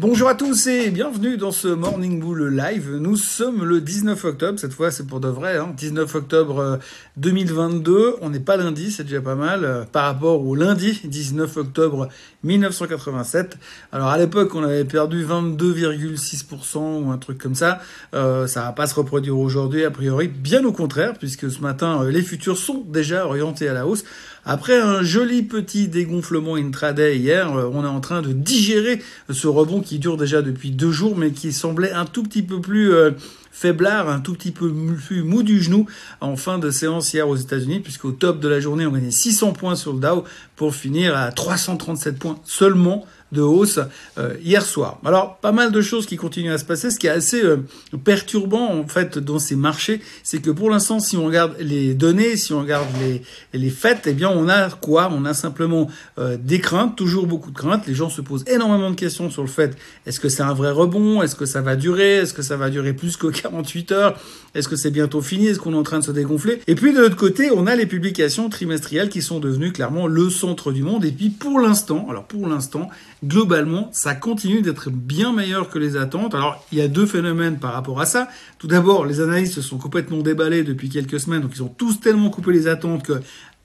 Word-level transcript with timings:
Bonjour 0.00 0.28
à 0.28 0.36
tous 0.36 0.68
et 0.68 0.90
bienvenue 0.90 1.36
dans 1.38 1.50
ce 1.50 1.66
Morning 1.66 2.20
Bull 2.20 2.54
Live. 2.54 2.88
Nous 3.00 3.16
sommes 3.16 3.64
le 3.64 3.80
19 3.80 4.26
octobre, 4.26 4.56
cette 4.56 4.72
fois 4.72 4.92
c'est 4.92 5.08
pour 5.08 5.18
de 5.18 5.26
vrai, 5.26 5.56
hein. 5.56 5.74
19 5.76 6.14
octobre 6.14 6.78
2022. 7.16 7.92
Euh, 7.92 8.12
On 8.22 8.30
n'est 8.30 8.38
pas 8.38 8.56
lundi, 8.56 8.92
c'est 8.92 9.02
déjà 9.02 9.20
pas 9.20 9.34
mal, 9.34 9.64
euh, 9.64 9.82
par 9.82 10.04
rapport 10.04 10.46
au 10.46 10.54
lundi 10.54 11.00
19 11.02 11.56
octobre 11.56 12.08
1987. 12.44 13.58
Alors 13.90 14.06
à 14.06 14.18
l'époque 14.18 14.54
on 14.54 14.62
avait 14.62 14.84
perdu 14.84 15.26
22,6% 15.26 17.02
ou 17.02 17.10
un 17.10 17.18
truc 17.18 17.38
comme 17.38 17.56
ça. 17.56 17.80
Euh, 18.14 18.46
ça 18.46 18.62
va 18.62 18.70
pas 18.70 18.86
se 18.86 18.94
reproduire 18.94 19.36
aujourd'hui 19.36 19.84
a 19.84 19.90
priori, 19.90 20.28
bien 20.28 20.64
au 20.64 20.70
contraire, 20.70 21.14
puisque 21.18 21.50
ce 21.50 21.58
matin 21.58 22.04
les 22.04 22.22
futurs 22.22 22.56
sont 22.56 22.84
déjà 22.86 23.26
orientés 23.26 23.66
à 23.66 23.74
la 23.74 23.84
hausse. 23.84 24.04
Après 24.44 24.80
un 24.80 25.02
joli 25.02 25.42
petit 25.42 25.88
dégonflement 25.88 26.54
intraday 26.54 27.18
hier, 27.18 27.52
on 27.52 27.84
est 27.84 27.88
en 27.88 28.00
train 28.00 28.22
de 28.22 28.32
digérer 28.32 29.02
ce 29.28 29.46
rebond 29.46 29.82
qui 29.88 29.98
dure 29.98 30.18
déjà 30.18 30.42
depuis 30.42 30.70
deux 30.70 30.92
jours, 30.92 31.16
mais 31.16 31.30
qui 31.30 31.50
semblait 31.50 31.92
un 31.92 32.04
tout 32.04 32.22
petit 32.22 32.42
peu 32.42 32.60
plus 32.60 32.92
euh, 32.92 33.12
faiblard, 33.50 34.10
un 34.10 34.20
tout 34.20 34.34
petit 34.34 34.50
peu 34.50 34.70
plus 35.06 35.22
mou 35.22 35.42
du 35.42 35.62
genou 35.62 35.86
en 36.20 36.36
fin 36.36 36.58
de 36.58 36.70
séance 36.70 37.14
hier 37.14 37.26
aux 37.26 37.36
États-Unis, 37.36 37.80
puisqu'au 37.80 38.12
top 38.12 38.38
de 38.38 38.48
la 38.48 38.60
journée, 38.60 38.84
on 38.86 38.92
gagnait 38.92 39.10
600 39.10 39.54
points 39.54 39.76
sur 39.76 39.94
le 39.94 40.00
Dow 40.00 40.24
pour 40.56 40.74
finir 40.74 41.16
à 41.16 41.32
337 41.32 42.18
points 42.18 42.38
seulement 42.44 43.06
de 43.32 43.42
hausse 43.42 43.80
euh, 44.18 44.34
hier 44.42 44.62
soir. 44.62 44.98
Alors 45.04 45.36
pas 45.36 45.52
mal 45.52 45.72
de 45.72 45.80
choses 45.82 46.06
qui 46.06 46.16
continuent 46.16 46.52
à 46.52 46.58
se 46.58 46.64
passer. 46.64 46.90
Ce 46.90 46.98
qui 46.98 47.06
est 47.06 47.10
assez 47.10 47.42
euh, 47.42 47.58
perturbant 48.04 48.72
en 48.72 48.86
fait 48.86 49.18
dans 49.18 49.38
ces 49.38 49.56
marchés, 49.56 50.00
c'est 50.22 50.40
que 50.40 50.50
pour 50.50 50.70
l'instant, 50.70 51.00
si 51.00 51.16
on 51.16 51.26
regarde 51.26 51.56
les 51.60 51.94
données, 51.94 52.36
si 52.36 52.52
on 52.52 52.60
regarde 52.60 52.86
les 53.00 53.22
les 53.52 53.70
faits, 53.70 54.06
eh 54.06 54.12
bien 54.12 54.30
on 54.30 54.48
a 54.48 54.70
quoi? 54.70 55.10
On 55.12 55.24
a 55.24 55.34
simplement 55.34 55.88
euh, 56.18 56.36
des 56.40 56.60
craintes, 56.60 56.96
toujours 56.96 57.26
beaucoup 57.26 57.50
de 57.50 57.58
craintes. 57.58 57.86
Les 57.86 57.94
gens 57.94 58.10
se 58.10 58.20
posent 58.20 58.44
énormément 58.46 58.90
de 58.90 58.96
questions 58.96 59.30
sur 59.30 59.42
le 59.42 59.48
fait 59.48 59.76
est-ce 60.06 60.20
que 60.20 60.28
c'est 60.28 60.42
un 60.42 60.54
vrai 60.54 60.70
rebond? 60.70 61.22
Est-ce 61.22 61.36
que 61.36 61.46
ça 61.46 61.60
va 61.60 61.76
durer? 61.76 62.16
Est-ce 62.16 62.34
que 62.34 62.42
ça 62.42 62.56
va 62.56 62.70
durer 62.70 62.92
plus 62.92 63.16
que 63.16 63.26
48 63.28 63.92
heures? 63.92 64.20
Est-ce 64.54 64.68
que 64.68 64.76
c'est 64.76 64.90
bientôt 64.90 65.20
fini? 65.20 65.46
Est-ce 65.46 65.58
qu'on 65.58 65.74
est 65.74 65.76
en 65.76 65.82
train 65.82 65.98
de 65.98 66.04
se 66.04 66.10
dégonfler? 66.10 66.60
Et 66.66 66.74
puis 66.74 66.92
de 66.92 67.00
l'autre 67.00 67.16
côté, 67.16 67.50
on 67.50 67.66
a 67.66 67.76
les 67.76 67.86
publications 67.86 68.48
trimestrielles 68.48 69.08
qui 69.08 69.22
sont 69.22 69.40
devenues 69.40 69.72
clairement 69.72 70.06
le 70.06 70.30
centre 70.30 70.72
du 70.72 70.82
monde. 70.82 71.04
Et 71.04 71.12
puis 71.12 71.30
pour 71.30 71.60
l'instant, 71.60 72.06
alors 72.10 72.24
pour 72.24 72.46
l'instant, 72.46 72.88
globalement, 73.24 73.88
ça 73.92 74.14
continue 74.14 74.62
d'être 74.62 74.90
bien 74.90 75.32
meilleur 75.32 75.70
que 75.70 75.78
les 75.78 75.96
attentes. 75.96 76.34
Alors, 76.34 76.64
il 76.72 76.78
y 76.78 76.80
a 76.80 76.88
deux 76.88 77.06
phénomènes 77.06 77.58
par 77.58 77.72
rapport 77.72 78.00
à 78.00 78.06
ça. 78.06 78.28
Tout 78.58 78.66
d'abord, 78.66 79.06
les 79.06 79.20
analystes 79.20 79.54
se 79.54 79.62
sont 79.62 79.78
complètement 79.78 80.18
déballés 80.18 80.62
depuis 80.62 80.88
quelques 80.88 81.20
semaines, 81.20 81.42
donc 81.42 81.52
ils 81.54 81.62
ont 81.62 81.74
tous 81.76 82.00
tellement 82.00 82.30
coupé 82.30 82.52
les 82.52 82.68
attentes 82.68 83.04
que 83.04 83.20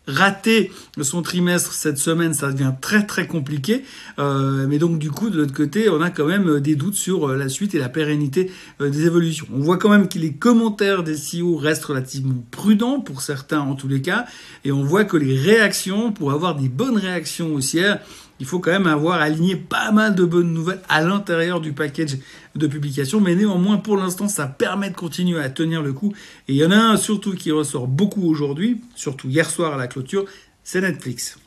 rater 0.08 0.72
son 1.02 1.22
trimestre 1.22 1.72
cette 1.74 1.98
semaine, 1.98 2.34
ça 2.34 2.52
devient 2.52 2.74
très 2.81 3.06
très 3.06 3.28
compliqué. 3.28 3.84
Euh, 4.20 4.66
mais 4.68 4.78
donc 4.78 5.00
du 5.00 5.12
coup, 5.12 5.30
de 5.30 5.38
l'autre 5.38 5.54
côté, 5.54 5.90
on 5.90 6.02
a 6.02 6.09
quand 6.09 6.26
même 6.26 6.59
des 6.59 6.76
doutes 6.76 6.96
sur 6.96 7.30
euh, 7.30 7.38
la 7.38 7.50
suite 7.50 7.74
et 7.76 7.80
la 7.80 7.90
pérennité 7.90 8.52
euh, 8.81 8.90
des 8.90 9.06
évolutions. 9.06 9.48
On 9.54 9.59
voit 9.59 9.78
quand 9.78 9.90
même 9.90 10.08
que 10.08 10.20
les 10.20 10.34
commentaires 10.34 11.04
des 11.04 11.16
CEO 11.16 11.56
restent 11.56 11.86
relativement 11.86 12.44
prudents 12.52 13.00
pour 13.00 13.22
certains 13.22 13.62
en 13.62 13.76
tous 13.76 13.88
les 13.88 14.02
cas, 14.02 14.26
et 14.66 14.72
on 14.72 14.84
voit 14.84 15.06
que 15.06 15.18
les 15.18 15.38
réactions, 15.38 16.12
pour 16.12 16.31
avoir 16.31 16.56
des 16.56 16.70
bonnes 16.70 16.98
réactions 16.98 17.54
haussières, 17.54 18.00
il 18.39 18.45
faut 18.45 18.59
quand 18.59 18.72
même 18.72 18.88
avoir 18.88 19.22
aligné 19.22 19.56
pas 19.56 19.92
mal 19.92 20.16
de 20.16 20.23
bonnes 20.26 20.53
nouvelles 20.53 20.81
à 20.89 21.02
l'intérieur 21.02 21.62
du 21.62 21.73
package 21.73 22.17
de 22.56 22.67
publication. 22.67 23.20
Mais 23.22 23.36
néanmoins, 23.36 23.78
pour 23.78 23.98
l'instant, 23.98 24.28
ça 24.28 24.48
permet 24.48 24.90
de 24.90 24.95
continuer 24.95 25.40
à 25.40 25.50
tenir 25.50 25.81
le 25.81 25.94
coup. 25.94 26.14
Et 26.48 26.53
il 26.53 26.58
y 26.58 26.66
en 26.66 26.72
a 26.72 26.78
un 26.78 26.98
surtout 26.98 27.34
qui 27.36 27.52
ressort 27.52 27.88
beaucoup 27.88 28.28
aujourd'hui, 28.28 28.81
surtout 28.95 29.30
hier 29.30 29.50
soir 29.50 29.73
à 29.73 29.78
la 29.78 29.88
clôture, 29.88 30.25
c'est 30.64 30.81
Netflix. 30.81 31.38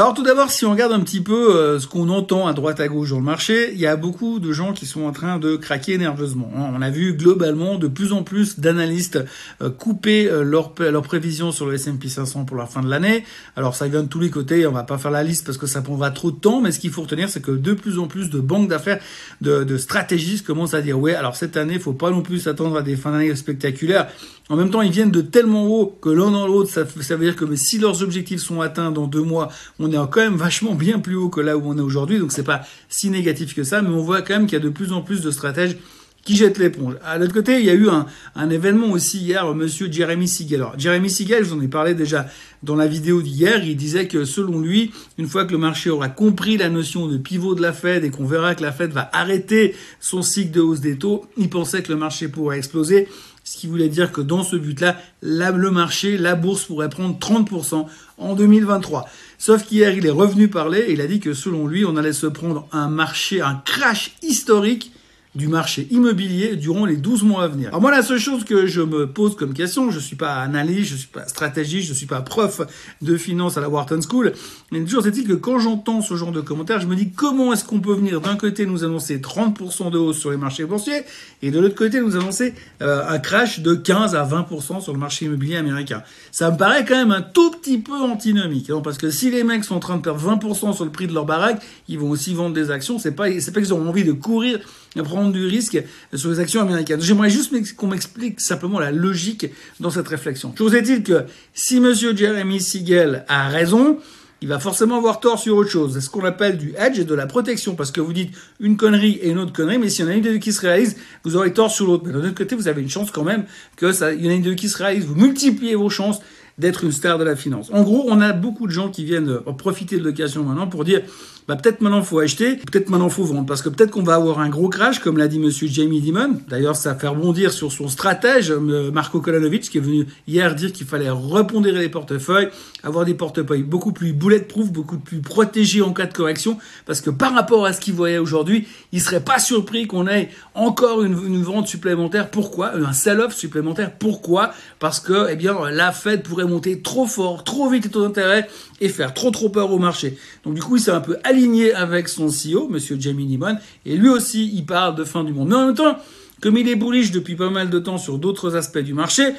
Alors 0.00 0.14
tout 0.14 0.22
d'abord, 0.22 0.50
si 0.50 0.64
on 0.64 0.70
regarde 0.70 0.92
un 0.92 1.00
petit 1.00 1.20
peu 1.20 1.54
euh, 1.54 1.78
ce 1.78 1.86
qu'on 1.86 2.08
entend 2.08 2.46
à 2.46 2.54
droite 2.54 2.80
à 2.80 2.88
gauche 2.88 3.10
dans 3.10 3.18
le 3.18 3.22
marché, 3.22 3.68
il 3.74 3.78
y 3.78 3.86
a 3.86 3.96
beaucoup 3.96 4.38
de 4.38 4.50
gens 4.50 4.72
qui 4.72 4.86
sont 4.86 5.02
en 5.02 5.12
train 5.12 5.38
de 5.38 5.56
craquer 5.56 5.98
nerveusement. 5.98 6.50
Hein. 6.56 6.72
On 6.74 6.80
a 6.80 6.88
vu 6.88 7.12
globalement 7.12 7.76
de 7.76 7.86
plus 7.86 8.14
en 8.14 8.22
plus 8.22 8.58
d'analystes 8.58 9.22
euh, 9.60 9.68
couper 9.68 10.26
euh, 10.26 10.42
leurs 10.42 10.72
leur 10.78 11.02
prévisions 11.02 11.52
sur 11.52 11.66
le 11.66 11.74
S&P 11.74 12.08
500 12.08 12.46
pour 12.46 12.56
la 12.56 12.64
fin 12.64 12.80
de 12.80 12.88
l'année. 12.88 13.24
Alors 13.56 13.74
ça 13.74 13.88
vient 13.88 14.02
de 14.02 14.08
tous 14.08 14.20
les 14.20 14.30
côtés, 14.30 14.66
on 14.66 14.72
va 14.72 14.84
pas 14.84 14.96
faire 14.96 15.10
la 15.10 15.22
liste 15.22 15.44
parce 15.44 15.58
que 15.58 15.66
ça 15.66 15.82
prendra 15.82 16.10
trop 16.10 16.30
de 16.30 16.40
temps, 16.40 16.62
mais 16.62 16.72
ce 16.72 16.80
qu'il 16.80 16.92
faut 16.92 17.02
retenir, 17.02 17.28
c'est 17.28 17.42
que 17.42 17.52
de 17.52 17.74
plus 17.74 17.98
en 17.98 18.06
plus 18.06 18.30
de 18.30 18.40
banques 18.40 18.68
d'affaires, 18.68 19.00
de, 19.42 19.64
de 19.64 19.76
stratégistes 19.76 20.46
commencent 20.46 20.72
à 20.72 20.80
dire 20.80 20.98
ouais, 20.98 21.14
alors 21.14 21.36
cette 21.36 21.58
année, 21.58 21.78
faut 21.78 21.92
pas 21.92 22.10
non 22.10 22.22
plus 22.22 22.38
s'attendre 22.38 22.78
à 22.78 22.80
des 22.80 22.96
fins 22.96 23.12
d'année 23.12 23.36
spectaculaires. 23.36 24.08
En 24.50 24.56
même 24.56 24.70
temps, 24.70 24.82
ils 24.82 24.90
viennent 24.90 25.12
de 25.12 25.20
tellement 25.20 25.68
haut 25.68 25.96
que 26.02 26.08
l'un 26.08 26.32
dans 26.32 26.48
l'autre, 26.48 26.70
ça, 26.70 26.82
veut 27.16 27.24
dire 27.24 27.36
que 27.36 27.54
si 27.54 27.78
leurs 27.78 28.02
objectifs 28.02 28.40
sont 28.40 28.60
atteints 28.60 28.90
dans 28.90 29.06
deux 29.06 29.22
mois, 29.22 29.48
on 29.78 29.90
est 29.92 29.96
quand 30.10 30.16
même 30.16 30.36
vachement 30.36 30.74
bien 30.74 30.98
plus 30.98 31.14
haut 31.14 31.28
que 31.28 31.40
là 31.40 31.56
où 31.56 31.62
on 31.64 31.78
est 31.78 31.80
aujourd'hui. 31.80 32.18
Donc 32.18 32.32
c'est 32.32 32.42
pas 32.42 32.62
si 32.88 33.10
négatif 33.10 33.54
que 33.54 33.62
ça, 33.62 33.80
mais 33.80 33.90
on 33.90 34.02
voit 34.02 34.22
quand 34.22 34.34
même 34.34 34.46
qu'il 34.46 34.58
y 34.58 34.60
a 34.60 34.64
de 34.64 34.68
plus 34.68 34.92
en 34.92 35.02
plus 35.02 35.20
de 35.20 35.30
stratèges 35.30 35.76
qui 36.24 36.36
jettent 36.36 36.58
l'éponge. 36.58 36.96
À 37.04 37.16
l'autre 37.16 37.32
côté, 37.32 37.60
il 37.60 37.64
y 37.64 37.70
a 37.70 37.74
eu 37.74 37.88
un, 37.88 38.06
un 38.34 38.50
événement 38.50 38.90
aussi 38.90 39.18
hier, 39.18 39.54
monsieur 39.54 39.90
Jeremy 39.90 40.28
Siegel. 40.28 40.60
Alors, 40.60 40.78
Jeremy 40.78 41.08
Siegel, 41.08 41.44
je 41.44 41.50
vous 41.50 41.58
en 41.58 41.62
ai 41.62 41.68
parlé 41.68 41.94
déjà 41.94 42.26
dans 42.62 42.76
la 42.76 42.86
vidéo 42.86 43.22
d'hier, 43.22 43.64
il 43.64 43.76
disait 43.76 44.06
que 44.06 44.24
selon 44.24 44.60
lui, 44.60 44.90
une 45.16 45.28
fois 45.28 45.46
que 45.46 45.52
le 45.52 45.58
marché 45.58 45.88
aura 45.88 46.08
compris 46.08 46.58
la 46.58 46.68
notion 46.68 47.06
de 47.06 47.16
pivot 47.16 47.54
de 47.54 47.62
la 47.62 47.72
Fed 47.72 48.04
et 48.04 48.10
qu'on 48.10 48.26
verra 48.26 48.54
que 48.54 48.62
la 48.62 48.72
Fed 48.72 48.92
va 48.92 49.08
arrêter 49.14 49.74
son 49.98 50.20
cycle 50.20 50.50
de 50.50 50.60
hausse 50.60 50.80
des 50.80 50.98
taux, 50.98 51.24
il 51.38 51.48
pensait 51.48 51.82
que 51.82 51.90
le 51.90 51.98
marché 51.98 52.28
pourrait 52.28 52.58
exploser. 52.58 53.08
Ce 53.44 53.56
qui 53.56 53.66
voulait 53.66 53.88
dire 53.88 54.12
que 54.12 54.20
dans 54.20 54.42
ce 54.42 54.56
but-là, 54.56 54.96
le 55.22 55.70
marché, 55.70 56.18
la 56.18 56.34
bourse 56.34 56.64
pourrait 56.64 56.88
prendre 56.88 57.18
30% 57.18 57.86
en 58.18 58.34
2023. 58.34 59.08
Sauf 59.38 59.64
qu'hier, 59.66 59.92
il 59.96 60.06
est 60.06 60.10
revenu 60.10 60.48
parler 60.48 60.80
et 60.80 60.92
il 60.92 61.00
a 61.00 61.06
dit 61.06 61.20
que 61.20 61.32
selon 61.32 61.66
lui, 61.66 61.84
on 61.84 61.96
allait 61.96 62.12
se 62.12 62.26
prendre 62.26 62.68
un 62.72 62.88
marché, 62.88 63.40
un 63.40 63.60
crash 63.64 64.12
historique 64.22 64.92
du 65.36 65.46
marché 65.46 65.86
immobilier 65.92 66.56
durant 66.56 66.84
les 66.84 66.96
12 66.96 67.22
mois 67.22 67.44
à 67.44 67.48
venir. 67.48 67.68
Alors 67.68 67.80
moi, 67.80 67.92
la 67.92 68.02
seule 68.02 68.18
chose 68.18 68.44
que 68.44 68.66
je 68.66 68.80
me 68.80 69.06
pose 69.06 69.36
comme 69.36 69.54
question, 69.54 69.90
je 69.90 70.00
suis 70.00 70.16
pas 70.16 70.34
analyste, 70.34 70.90
je 70.90 70.96
suis 70.96 71.08
pas 71.08 71.26
stratégiste, 71.28 71.86
je 71.88 71.94
suis 71.94 72.06
pas 72.06 72.20
prof 72.20 72.62
de 73.00 73.16
finance 73.16 73.56
à 73.56 73.60
la 73.60 73.68
Wharton 73.68 74.00
School, 74.00 74.32
mais 74.72 74.82
toujours 74.82 75.06
est-il 75.06 75.28
que 75.28 75.34
quand 75.34 75.60
j'entends 75.60 76.02
ce 76.02 76.16
genre 76.16 76.32
de 76.32 76.40
commentaires, 76.40 76.80
je 76.80 76.88
me 76.88 76.96
dis 76.96 77.12
comment 77.12 77.52
est-ce 77.52 77.64
qu'on 77.64 77.78
peut 77.78 77.94
venir 77.94 78.20
d'un 78.20 78.34
côté 78.34 78.66
nous 78.66 78.82
annoncer 78.82 79.18
30% 79.18 79.92
de 79.92 79.98
hausse 79.98 80.18
sur 80.18 80.32
les 80.32 80.36
marchés 80.36 80.64
boursiers 80.64 81.02
et 81.42 81.52
de 81.52 81.60
l'autre 81.60 81.76
côté 81.76 82.00
nous 82.00 82.16
annoncer 82.16 82.54
euh, 82.82 83.08
un 83.08 83.18
crash 83.20 83.60
de 83.60 83.74
15 83.74 84.16
à 84.16 84.24
20% 84.24 84.80
sur 84.80 84.92
le 84.92 84.98
marché 84.98 85.26
immobilier 85.26 85.56
américain. 85.56 86.02
Ça 86.32 86.50
me 86.50 86.56
paraît 86.56 86.84
quand 86.84 86.96
même 86.96 87.12
un 87.12 87.22
tout 87.22 87.52
petit 87.52 87.78
peu 87.78 88.00
antinomique, 88.00 88.70
hein, 88.70 88.80
parce 88.82 88.98
que 88.98 89.10
si 89.10 89.30
les 89.30 89.44
mecs 89.44 89.62
sont 89.62 89.76
en 89.76 89.80
train 89.80 89.96
de 89.96 90.02
perdre 90.02 90.20
20% 90.20 90.74
sur 90.74 90.84
le 90.84 90.90
prix 90.90 91.06
de 91.06 91.14
leur 91.14 91.24
baraque, 91.24 91.62
ils 91.88 92.00
vont 92.00 92.10
aussi 92.10 92.34
vendre 92.34 92.54
des 92.54 92.72
actions. 92.72 92.98
C'est 92.98 93.12
pas, 93.12 93.26
pas 93.26 93.60
qu'ils 93.60 93.74
ont 93.74 93.88
envie 93.88 94.04
de 94.04 94.12
courir 94.12 94.58
et 94.96 95.02
prendre 95.02 95.19
du 95.28 95.46
risque 95.46 95.82
sur 96.14 96.30
les 96.30 96.40
actions 96.40 96.62
américaines. 96.62 97.00
J'aimerais 97.02 97.30
juste 97.30 97.52
qu'on 97.76 97.88
m'explique 97.88 98.40
simplement 98.40 98.78
la 98.78 98.90
logique 98.90 99.46
dans 99.78 99.90
cette 99.90 100.08
réflexion. 100.08 100.54
Chose 100.56 100.74
est-il 100.74 101.02
que 101.02 101.24
si 101.52 101.80
Monsieur 101.80 102.16
Jeremy 102.16 102.60
Siegel 102.60 103.24
a 103.28 103.48
raison, 103.48 103.98
il 104.42 104.48
va 104.48 104.58
forcément 104.58 104.96
avoir 104.96 105.20
tort 105.20 105.38
sur 105.38 105.56
autre 105.56 105.70
chose. 105.70 105.92
C'est 105.94 106.00
ce 106.00 106.08
qu'on 106.08 106.24
appelle 106.24 106.56
du 106.56 106.72
hedge 106.78 106.98
et 106.98 107.04
de 107.04 107.14
la 107.14 107.26
protection. 107.26 107.74
Parce 107.74 107.90
que 107.90 108.00
vous 108.00 108.14
dites 108.14 108.34
une 108.58 108.76
connerie 108.76 109.18
et 109.22 109.30
une 109.30 109.38
autre 109.38 109.52
connerie, 109.52 109.78
mais 109.78 109.90
s'il 109.90 110.06
y 110.06 110.08
en 110.08 110.10
a 110.10 110.14
une 110.14 110.22
des 110.22 110.32
deux 110.32 110.38
qui 110.38 110.52
se 110.52 110.62
réalise, 110.62 110.96
vous 111.24 111.36
aurez 111.36 111.52
tort 111.52 111.70
sur 111.70 111.86
l'autre. 111.86 112.04
Mais 112.06 112.12
d'un 112.12 112.20
autre 112.20 112.34
côté, 112.34 112.56
vous 112.56 112.68
avez 112.68 112.80
une 112.80 112.88
chance 112.88 113.10
quand 113.10 113.24
même 113.24 113.44
que 113.76 113.92
ça, 113.92 114.14
il 114.14 114.24
y 114.24 114.28
en 114.28 114.30
a 114.30 114.34
une 114.34 114.42
des 114.42 114.50
deux 114.50 114.54
qui 114.54 114.70
se 114.70 114.78
réalise. 114.78 115.04
Vous 115.04 115.14
multipliez 115.14 115.74
vos 115.74 115.90
chances 115.90 116.20
d'être 116.60 116.84
une 116.84 116.92
star 116.92 117.18
de 117.18 117.24
la 117.24 117.36
finance. 117.36 117.70
En 117.72 117.82
gros, 117.82 118.04
on 118.08 118.20
a 118.20 118.32
beaucoup 118.32 118.66
de 118.66 118.72
gens 118.72 118.90
qui 118.90 119.04
viennent 119.04 119.40
profiter 119.58 119.98
de 119.98 120.04
l'occasion 120.04 120.44
maintenant 120.44 120.66
pour 120.66 120.84
dire 120.84 121.02
bah 121.50 121.56
peut-être 121.56 121.80
maintenant 121.80 122.04
faut 122.04 122.20
acheter, 122.20 122.54
peut-être 122.54 122.90
maintenant 122.90 123.08
faut 123.08 123.24
vendre, 123.24 123.44
parce 123.44 123.60
que 123.60 123.68
peut-être 123.68 123.90
qu'on 123.90 124.04
va 124.04 124.14
avoir 124.14 124.38
un 124.38 124.48
gros 124.48 124.68
crash, 124.68 125.00
comme 125.00 125.18
l'a 125.18 125.26
dit 125.26 125.40
Monsieur 125.40 125.66
Jamie 125.66 126.00
Dimon. 126.00 126.38
D'ailleurs, 126.48 126.76
ça 126.76 126.94
fait 126.94 127.08
rebondir 127.08 127.50
sur 127.50 127.72
son 127.72 127.88
stratège, 127.88 128.52
euh, 128.52 128.92
Marco 128.92 129.20
Kolanovic, 129.20 129.68
qui 129.68 129.78
est 129.78 129.80
venu 129.80 130.06
hier 130.28 130.54
dire 130.54 130.72
qu'il 130.72 130.86
fallait 130.86 131.10
repondérer 131.10 131.80
les 131.80 131.88
portefeuilles, 131.88 132.50
avoir 132.84 133.04
des 133.04 133.14
portefeuilles 133.14 133.64
beaucoup 133.64 133.90
plus 133.90 134.12
bulletproof, 134.12 134.70
beaucoup 134.70 134.98
plus 134.98 135.22
protégés 135.22 135.82
en 135.82 135.92
cas 135.92 136.06
de 136.06 136.12
correction, 136.12 136.56
parce 136.86 137.00
que 137.00 137.10
par 137.10 137.34
rapport 137.34 137.66
à 137.66 137.72
ce 137.72 137.80
qu'il 137.80 137.94
voyait 137.94 138.18
aujourd'hui, 138.18 138.68
il 138.92 139.00
serait 139.00 139.24
pas 139.24 139.40
surpris 139.40 139.88
qu'on 139.88 140.06
ait 140.06 140.28
encore 140.54 141.02
une, 141.02 141.42
vente 141.42 141.66
supplémentaire. 141.66 142.30
Pourquoi? 142.30 142.76
Un 142.76 142.92
sell-off 142.92 143.34
supplémentaire. 143.34 143.92
Pourquoi? 143.98 144.52
Parce 144.78 145.00
que, 145.00 145.28
eh 145.30 145.34
bien, 145.34 145.56
la 145.72 145.90
Fed 145.90 146.22
pourrait 146.22 146.44
monter 146.50 146.80
trop 146.82 147.06
fort, 147.06 147.44
trop 147.44 147.70
vite 147.70 147.84
les 147.84 147.90
taux 147.90 148.02
d'intérêt 148.02 148.48
et 148.80 148.88
faire 148.88 149.14
trop 149.14 149.30
trop 149.30 149.48
peur 149.48 149.72
au 149.72 149.78
marché. 149.78 150.18
Donc 150.44 150.54
du 150.54 150.62
coup, 150.62 150.76
il 150.76 150.80
s'est 150.80 150.90
un 150.90 151.00
peu 151.00 151.16
aligné 151.24 151.72
avec 151.72 152.08
son 152.08 152.26
CEO, 152.26 152.68
Monsieur 152.68 152.96
Jamie 153.00 153.26
Dimon, 153.26 153.56
et 153.86 153.96
lui 153.96 154.08
aussi, 154.08 154.50
il 154.54 154.66
parle 154.66 154.94
de 154.94 155.04
fin 155.04 155.24
du 155.24 155.32
monde. 155.32 155.48
Mais 155.48 155.54
en 155.54 155.66
même 155.66 155.74
temps, 155.74 155.96
comme 156.40 156.56
il 156.56 156.68
est 156.68 156.76
bullish 156.76 157.10
depuis 157.10 157.36
pas 157.36 157.50
mal 157.50 157.70
de 157.70 157.78
temps 157.78 157.98
sur 157.98 158.18
d'autres 158.18 158.56
aspects 158.56 158.78
du 158.78 158.94
marché, 158.94 159.34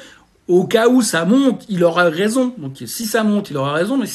au 0.48 0.64
cas 0.64 0.88
où 0.88 1.02
ça 1.02 1.24
monte, 1.24 1.64
il 1.68 1.84
aura 1.84 2.04
raison. 2.04 2.54
Donc 2.58 2.82
si 2.84 3.06
ça 3.06 3.24
monte, 3.24 3.50
il 3.50 3.56
aura 3.56 3.72
raison, 3.72 3.96
mais 3.96 4.06
si 4.06 4.14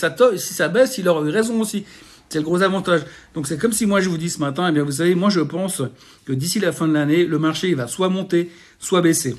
ça, 0.53 0.67
baisse, 0.67 0.97
il 0.97 1.07
aura 1.07 1.21
raison 1.21 1.59
aussi. 1.61 1.85
C'est 2.29 2.39
le 2.39 2.43
gros 2.43 2.61
avantage. 2.61 3.01
Donc 3.33 3.47
c'est 3.47 3.57
comme 3.57 3.71
si 3.71 3.85
moi 3.85 4.01
je 4.01 4.09
vous 4.09 4.17
dis 4.17 4.29
ce 4.29 4.39
matin, 4.39 4.67
eh 4.67 4.71
bien 4.73 4.83
vous 4.83 4.91
savez, 4.91 5.15
moi 5.15 5.29
je 5.29 5.39
pense 5.39 5.81
que 6.25 6.33
d'ici 6.33 6.59
la 6.59 6.73
fin 6.73 6.87
de 6.87 6.93
l'année, 6.93 7.25
le 7.25 7.39
marché 7.39 7.73
va 7.73 7.87
soit 7.87 8.09
monter, 8.09 8.51
soit 8.79 9.01
baisser. 9.01 9.37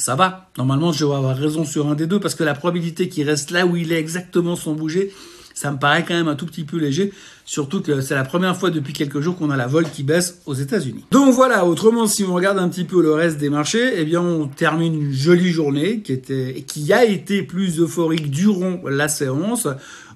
Ça 0.00 0.14
va. 0.14 0.48
Normalement, 0.56 0.92
je 0.92 1.04
vais 1.04 1.14
avoir 1.14 1.36
raison 1.36 1.64
sur 1.64 1.88
un 1.88 1.94
des 1.94 2.06
deux 2.06 2.20
parce 2.20 2.34
que 2.34 2.44
la 2.44 2.54
probabilité 2.54 3.08
qu'il 3.08 3.28
reste 3.28 3.50
là 3.50 3.66
où 3.66 3.76
il 3.76 3.92
est 3.92 3.98
exactement 3.98 4.56
sans 4.56 4.72
bouger, 4.72 5.12
ça 5.54 5.70
me 5.70 5.78
paraît 5.78 6.04
quand 6.06 6.14
même 6.14 6.28
un 6.28 6.36
tout 6.36 6.46
petit 6.46 6.64
peu 6.64 6.78
léger, 6.78 7.12
surtout 7.44 7.82
que 7.82 8.00
c'est 8.00 8.14
la 8.14 8.24
première 8.24 8.56
fois 8.56 8.70
depuis 8.70 8.94
quelques 8.94 9.20
jours 9.20 9.36
qu'on 9.36 9.50
a 9.50 9.56
la 9.56 9.66
vol 9.66 9.84
qui 9.90 10.02
baisse 10.02 10.40
aux 10.46 10.54
États-Unis. 10.54 11.04
Donc 11.10 11.34
voilà, 11.34 11.66
autrement, 11.66 12.06
si 12.06 12.24
on 12.24 12.32
regarde 12.32 12.58
un 12.58 12.68
petit 12.68 12.84
peu 12.84 13.02
le 13.02 13.12
reste 13.12 13.36
des 13.36 13.50
marchés, 13.50 13.92
eh 13.96 14.04
bien, 14.04 14.22
on 14.22 14.46
termine 14.46 14.94
une 14.94 15.12
jolie 15.12 15.50
journée 15.50 16.00
qui 16.00 16.18
qui 16.66 16.92
a 16.92 17.04
été 17.04 17.42
plus 17.42 17.78
euphorique 17.78 18.30
durant 18.30 18.80
la 18.88 19.08
séance 19.08 19.68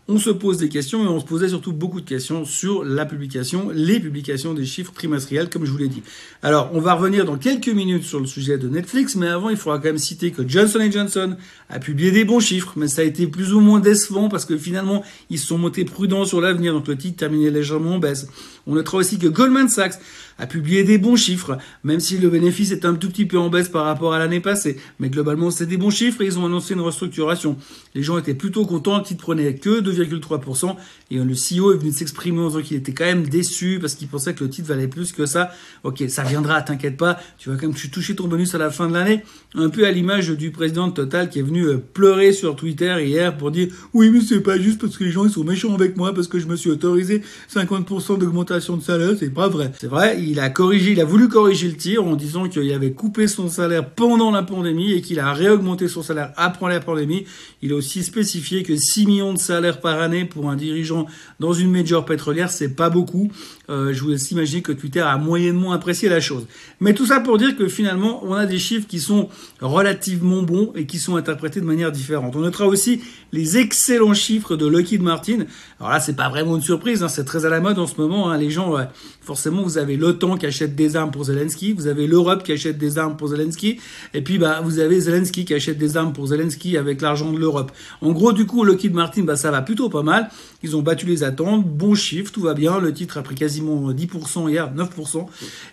on 0.06 0.18
se 0.18 0.30
pose 0.30 0.58
des 0.58 0.68
questions 0.68 1.02
et 1.02 1.06
on 1.06 1.18
se 1.18 1.24
posait 1.24 1.48
surtout 1.48 1.72
beaucoup 1.72 2.00
de 2.00 2.08
questions 2.08 2.44
sur 2.44 2.84
la 2.84 3.06
publication, 3.06 3.70
les 3.72 3.98
publications 3.98 4.52
des 4.52 4.66
chiffres 4.66 4.92
trimestriels, 4.92 5.48
comme 5.48 5.64
je 5.64 5.70
vous 5.70 5.78
l'ai 5.78 5.88
dit. 5.88 6.02
Alors, 6.42 6.70
on 6.74 6.80
va 6.80 6.92
revenir 6.92 7.24
dans 7.24 7.38
quelques 7.38 7.68
minutes 7.68 8.04
sur 8.04 8.20
le 8.20 8.26
sujet 8.26 8.58
de 8.58 8.68
Netflix, 8.68 9.16
mais 9.16 9.28
avant, 9.28 9.48
il 9.48 9.56
faudra 9.56 9.78
quand 9.78 9.84
même 9.84 9.98
citer 9.98 10.30
que 10.30 10.46
Johnson 10.46 10.80
Johnson 10.90 11.36
a 11.70 11.78
publié 11.78 12.10
des 12.10 12.24
bons 12.24 12.40
chiffres, 12.40 12.74
mais 12.76 12.88
ça 12.88 13.00
a 13.00 13.04
été 13.04 13.26
plus 13.26 13.54
ou 13.54 13.60
moins 13.60 13.80
décevant 13.80 14.28
parce 14.28 14.44
que 14.44 14.58
finalement, 14.58 15.02
ils 15.30 15.38
se 15.38 15.46
sont 15.46 15.58
montés 15.58 15.86
prudents 15.86 16.26
sur 16.26 16.40
l'avenir, 16.42 16.74
donc 16.74 16.86
le 16.86 16.98
titre 16.98 17.16
terminait 17.16 17.50
légèrement 17.50 17.94
en 17.94 17.98
baisse. 17.98 18.28
On 18.66 18.74
notera 18.74 18.98
aussi 18.98 19.18
que 19.18 19.26
Goldman 19.26 19.68
Sachs 19.68 19.98
a 20.38 20.46
publié 20.46 20.84
des 20.84 20.98
bons 20.98 21.16
chiffres, 21.16 21.58
même 21.84 22.00
si 22.00 22.18
le 22.18 22.28
bénéfice 22.28 22.70
est 22.72 22.84
un 22.84 22.94
tout 22.94 23.08
petit 23.08 23.26
peu 23.26 23.38
en 23.38 23.48
baisse 23.48 23.68
par 23.68 23.84
rapport 23.84 24.14
à 24.14 24.18
l'année 24.18 24.40
passée. 24.40 24.78
Mais 24.98 25.08
globalement, 25.08 25.50
c'est 25.50 25.66
des 25.66 25.76
bons 25.76 25.90
chiffres 25.90 26.22
et 26.22 26.26
ils 26.26 26.38
ont 26.38 26.46
annoncé 26.46 26.74
une 26.74 26.80
restructuration. 26.80 27.56
Les 27.94 28.02
gens 28.02 28.18
étaient 28.18 28.34
plutôt 28.34 28.66
contents, 28.66 28.98
le 28.98 29.04
titre 29.04 29.22
prenait 29.22 29.54
que 29.54 29.80
2,3%. 29.80 30.76
Et 31.10 31.18
le 31.18 31.34
CEO 31.34 31.72
est 31.72 31.76
venu 31.76 31.92
s'exprimer 31.92 32.40
en 32.40 32.48
disant 32.48 32.62
qu'il 32.62 32.76
était 32.76 32.92
quand 32.92 33.04
même 33.04 33.26
déçu 33.28 33.78
parce 33.80 33.94
qu'il 33.94 34.08
pensait 34.08 34.34
que 34.34 34.42
le 34.42 34.50
titre 34.50 34.68
valait 34.68 34.88
plus 34.88 35.12
que 35.12 35.26
ça. 35.26 35.50
Ok, 35.82 36.02
ça 36.08 36.22
viendra, 36.22 36.62
t'inquiète 36.62 36.96
pas. 36.96 37.18
Tu 37.38 37.50
vas 37.50 37.56
quand 37.56 37.66
même 37.66 37.74
toucher 37.74 38.16
ton 38.16 38.26
bonus 38.26 38.54
à 38.54 38.58
la 38.58 38.70
fin 38.70 38.88
de 38.88 38.94
l'année. 38.94 39.22
Un 39.54 39.68
peu 39.68 39.86
à 39.86 39.90
l'image 39.90 40.30
du 40.30 40.50
président 40.50 40.88
de 40.88 40.92
Total 40.92 41.28
qui 41.28 41.38
est 41.38 41.42
venu 41.42 41.64
euh, 41.64 41.78
pleurer 41.78 42.32
sur 42.32 42.56
Twitter 42.56 42.96
hier 43.04 43.36
pour 43.36 43.50
dire 43.50 43.68
oui, 43.92 44.10
mais 44.10 44.20
c'est 44.20 44.40
pas 44.40 44.58
juste 44.58 44.80
parce 44.80 44.96
que 44.96 45.04
les 45.04 45.10
gens 45.10 45.24
ils 45.24 45.30
sont 45.30 45.44
méchants 45.44 45.74
avec 45.74 45.96
moi 45.96 46.14
parce 46.14 46.28
que 46.28 46.38
je 46.38 46.46
me 46.46 46.56
suis 46.56 46.70
autorisé 46.70 47.22
50% 47.52 48.18
d'augmentation 48.18 48.76
de 48.76 48.82
salaire. 48.82 49.12
C'est 49.18 49.32
pas 49.32 49.48
vrai. 49.48 49.72
C'est 49.78 49.86
vrai, 49.86 50.20
il 50.26 50.40
a 50.40 50.50
corrigé, 50.50 50.92
il 50.92 51.00
a 51.00 51.04
voulu 51.04 51.28
corriger 51.28 51.68
le 51.68 51.76
tir 51.76 52.04
en 52.04 52.16
disant 52.16 52.48
qu'il 52.48 52.72
avait 52.72 52.92
coupé 52.92 53.26
son 53.26 53.48
salaire 53.48 53.90
pendant 53.90 54.30
la 54.30 54.42
pandémie 54.42 54.92
et 54.92 55.00
qu'il 55.00 55.20
a 55.20 55.32
réaugmenté 55.32 55.88
son 55.88 56.02
salaire 56.02 56.32
après 56.36 56.72
la 56.72 56.80
pandémie. 56.80 57.24
Il 57.62 57.72
a 57.72 57.76
aussi 57.76 58.02
spécifié 58.02 58.62
que 58.62 58.76
6 58.76 59.06
millions 59.06 59.32
de 59.32 59.38
salaires 59.38 59.80
par 59.80 60.00
année 60.00 60.24
pour 60.24 60.50
un 60.50 60.56
dirigeant 60.56 61.06
dans 61.40 61.52
une 61.52 61.70
major 61.70 62.04
pétrolière, 62.04 62.50
c'est 62.50 62.74
pas 62.74 62.90
beaucoup. 62.90 63.30
Euh, 63.70 63.92
je 63.92 64.02
vous 64.02 64.10
laisse 64.10 64.30
imaginer 64.30 64.62
que 64.62 64.72
Twitter 64.72 65.00
a 65.00 65.16
moyennement 65.16 65.72
apprécié 65.72 66.08
la 66.08 66.20
chose. 66.20 66.46
Mais 66.80 66.94
tout 66.94 67.06
ça 67.06 67.20
pour 67.20 67.38
dire 67.38 67.56
que 67.56 67.68
finalement, 67.68 68.22
on 68.24 68.34
a 68.34 68.46
des 68.46 68.58
chiffres 68.58 68.86
qui 68.86 69.00
sont 69.00 69.28
relativement 69.60 70.42
bons 70.42 70.72
et 70.74 70.86
qui 70.86 70.98
sont 70.98 71.16
interprétés 71.16 71.60
de 71.60 71.66
manière 71.66 71.92
différente. 71.92 72.36
On 72.36 72.40
notera 72.40 72.66
aussi 72.66 73.00
les 73.32 73.56
excellents 73.56 74.14
chiffres 74.14 74.56
de 74.56 74.66
Lockheed 74.66 75.02
Martin. 75.02 75.44
Alors 75.80 75.92
là, 75.92 76.00
c'est 76.00 76.16
pas 76.16 76.28
vraiment 76.28 76.56
une 76.56 76.62
surprise, 76.62 77.02
hein, 77.02 77.08
c'est 77.08 77.24
très 77.24 77.46
à 77.46 77.48
la 77.48 77.60
mode 77.60 77.78
en 77.78 77.86
ce 77.86 78.00
moment. 78.00 78.30
Hein. 78.30 78.38
Les 78.38 78.50
gens, 78.50 78.76
forcément, 79.24 79.62
vous 79.62 79.78
avez 79.78 79.96
l'OTAN 79.96 80.36
qui 80.36 80.46
achète 80.46 80.74
des 80.76 80.96
armes 80.96 81.10
pour 81.10 81.24
Zelensky, 81.24 81.72
vous 81.72 81.86
avez 81.86 82.06
l'Europe 82.06 82.42
qui 82.42 82.52
achète 82.52 82.78
des 82.78 82.98
armes 82.98 83.16
pour 83.16 83.28
Zelensky, 83.28 83.80
et 84.12 84.22
puis 84.22 84.38
bah 84.38 84.60
vous 84.62 84.78
avez 84.78 85.00
Zelensky 85.00 85.44
qui 85.44 85.54
achète 85.54 85.78
des 85.78 85.96
armes 85.96 86.12
pour 86.12 86.26
Zelensky 86.26 86.76
avec 86.76 87.00
l'argent 87.00 87.32
de 87.32 87.38
l'Europe. 87.38 87.72
En 88.00 88.12
gros, 88.12 88.32
du 88.32 88.46
coup, 88.46 88.64
Lockheed 88.64 88.94
Martin, 88.94 89.22
bah 89.22 89.36
ça 89.36 89.50
va 89.50 89.62
plutôt 89.62 89.88
pas 89.88 90.02
mal. 90.02 90.28
Ils 90.62 90.76
ont 90.76 90.82
battu 90.82 91.06
les 91.06 91.24
attentes, 91.24 91.66
bon 91.66 91.94
chiffre, 91.94 92.30
tout 92.30 92.42
va 92.42 92.54
bien. 92.54 92.78
Le 92.78 92.92
titre 92.92 93.18
a 93.18 93.22
pris 93.22 93.34
quasiment 93.34 93.92
10% 93.92 94.50
hier, 94.50 94.72
9%. 94.74 95.26